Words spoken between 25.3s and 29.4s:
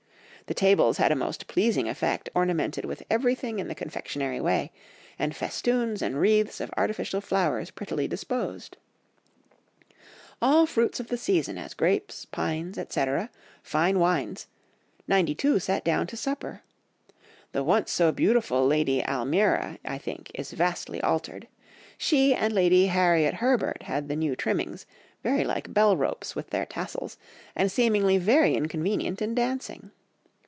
like bell ropes with their tassels, and seemingly very inconvenient in